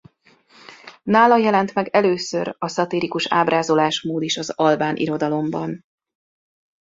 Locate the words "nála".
1.03-1.37